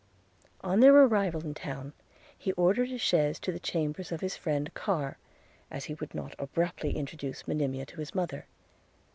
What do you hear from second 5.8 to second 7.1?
he would not abruptly